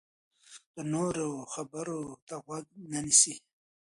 [0.75, 3.35] د نورو خبرو ته غوږ نه نیسي.